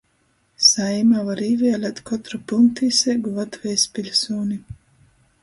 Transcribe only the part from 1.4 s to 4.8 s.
īvielēt kotru pylntīseigu Latvejis piļsūni,